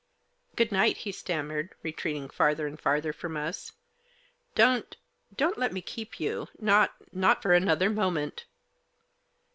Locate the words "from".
3.13-3.37